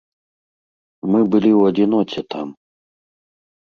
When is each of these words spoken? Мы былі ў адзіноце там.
Мы 1.11 1.19
былі 1.37 1.51
ў 1.53 1.61
адзіноце 1.75 2.21
там. 2.35 2.47